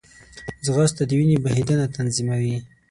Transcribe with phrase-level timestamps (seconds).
[0.65, 2.55] ځغاسته د وینې بهېدنه تنظیموي